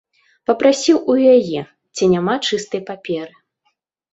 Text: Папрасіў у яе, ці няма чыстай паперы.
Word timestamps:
Папрасіў 0.49 0.97
у 1.13 1.17
яе, 1.35 1.61
ці 1.99 2.03
няма 2.15 2.35
чыстай 2.49 2.81
паперы. 2.89 3.33